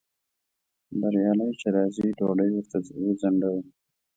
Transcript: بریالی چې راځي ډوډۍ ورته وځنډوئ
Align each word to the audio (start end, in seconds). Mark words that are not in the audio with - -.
بریالی 0.99 1.49
چې 1.59 1.67
راځي 1.75 2.07
ډوډۍ 2.17 2.49
ورته 2.53 2.77
وځنډوئ 3.03 3.61